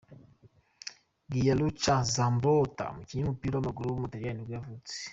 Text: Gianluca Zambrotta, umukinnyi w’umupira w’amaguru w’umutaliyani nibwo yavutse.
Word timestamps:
Gianluca 1.31 1.95
Zambrotta, 2.13 2.83
umukinnyi 2.91 3.21
w’umupira 3.23 3.53
w’amaguru 3.55 3.87
w’umutaliyani 3.89 4.37
nibwo 4.39 4.53
yavutse. 4.57 4.95